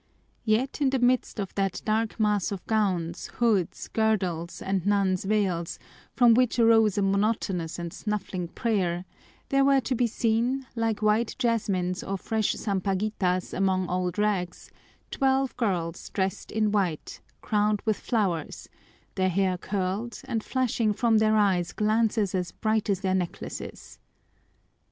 Yet 0.45 0.81
in 0.81 0.89
the 0.89 0.97
midst 0.97 1.39
of 1.39 1.53
that 1.53 1.83
dark 1.85 2.19
mass 2.19 2.51
of 2.51 2.65
gowns, 2.65 3.27
hoods, 3.35 3.87
girdles, 3.87 4.59
and 4.59 4.83
nuns' 4.83 5.25
veils, 5.25 5.77
from 6.15 6.33
which 6.33 6.57
arose 6.57 6.97
a 6.97 7.03
monotonous 7.03 7.77
and 7.77 7.93
snuffling 7.93 8.47
prayer, 8.47 9.05
there 9.49 9.63
were 9.63 9.79
to 9.81 9.93
be 9.93 10.07
seen, 10.07 10.65
like 10.75 11.03
white 11.03 11.35
jasmines 11.37 12.03
or 12.03 12.17
fresh 12.17 12.53
sampaguitas 12.55 13.53
among 13.53 13.87
old 13.89 14.17
rags, 14.17 14.71
twelve 15.11 15.55
girls 15.55 16.09
dressed 16.09 16.51
in 16.51 16.71
white, 16.71 17.21
crowned 17.41 17.83
with 17.85 17.97
flowers, 17.97 18.69
their 19.13 19.29
hair 19.29 19.55
curled, 19.55 20.19
and 20.25 20.43
flashing 20.43 20.93
from 20.93 21.19
their 21.19 21.37
eyes 21.37 21.71
glances 21.73 22.33
as 22.33 22.51
bright 22.51 22.89
as 22.89 23.01
their 23.01 23.13
necklaces. 23.13 23.99